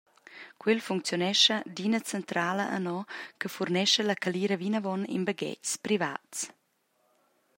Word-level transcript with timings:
Quel 0.61 0.81
funcziunescha 0.89 1.55
d’ina 1.75 1.99
centrala 2.11 2.65
ano 2.77 2.97
che 3.39 3.47
furnescha 3.55 4.01
la 4.07 4.19
calira 4.23 4.55
vinavon 4.63 5.01
en 5.15 5.21
baghetgs 5.27 5.71
privats. 5.85 6.37